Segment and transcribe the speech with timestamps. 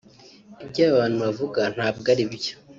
[0.63, 2.53] ibyo abantu bavuga ntabwo ari byo